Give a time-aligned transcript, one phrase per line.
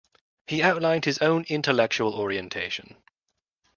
[0.47, 2.95] He outlined his own intellectual orientation.